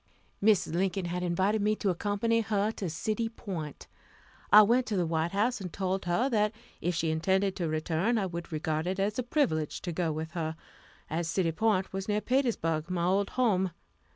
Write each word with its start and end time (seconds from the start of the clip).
Mrs. 0.43 0.73
Lincoln 0.73 1.05
had 1.05 1.21
invited 1.21 1.61
me 1.61 1.75
to 1.75 1.91
accompany 1.91 2.41
her 2.41 2.71
to 2.71 2.89
City 2.89 3.29
Point. 3.29 3.85
I 4.51 4.63
went 4.63 4.87
to 4.87 4.97
the 4.97 5.05
White 5.05 5.29
House, 5.33 5.61
and 5.61 5.71
told 5.71 6.05
her 6.05 6.27
that 6.31 6.53
if 6.81 6.95
she 6.95 7.11
intended 7.11 7.55
to 7.57 7.67
return, 7.67 8.17
I 8.17 8.25
would 8.25 8.51
regard 8.51 8.87
it 8.87 8.99
as 8.99 9.19
a 9.19 9.21
privilege 9.21 9.79
to 9.81 9.91
go 9.91 10.11
with 10.11 10.31
her, 10.31 10.55
as 11.07 11.27
City 11.27 11.51
Point 11.51 11.93
was 11.93 12.07
near 12.07 12.19
Petersburg, 12.19 12.89
my 12.89 13.03
old 13.05 13.29
home. 13.37 13.69